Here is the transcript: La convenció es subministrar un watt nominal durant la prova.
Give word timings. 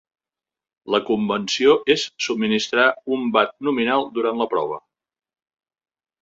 La 0.93 0.99
convenció 1.09 1.75
es 1.95 2.05
subministrar 2.27 2.87
un 3.17 3.29
watt 3.37 3.53
nominal 3.69 4.09
durant 4.17 4.41
la 4.41 4.49
prova. 4.55 4.81